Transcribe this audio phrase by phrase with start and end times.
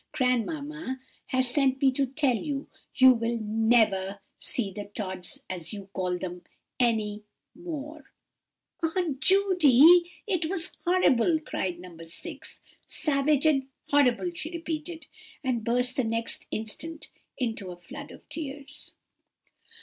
[0.13, 6.17] Grandmamma has sent me to tell you—You will never see the Tods, as you call
[6.17, 6.41] them,
[6.79, 7.21] any
[7.53, 8.05] more.'
[8.81, 11.95] "Aunt Judy, it was horrible!" cried No.
[12.03, 15.05] 6; "savage and horrible!" she repeated,
[15.43, 18.95] and burst the next instant into a flood of tears.